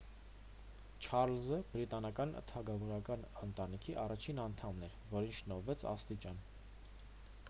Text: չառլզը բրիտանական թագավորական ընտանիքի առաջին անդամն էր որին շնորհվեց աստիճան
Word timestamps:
չառլզը 1.07 1.59
բրիտանական 1.73 2.33
թագավորական 2.53 3.27
ընտանիքի 3.47 3.97
առաջին 4.05 4.43
անդամն 4.47 4.87
էր 4.89 4.97
որին 5.15 5.37
շնորհվեց 5.41 5.89
աստիճան 5.95 6.41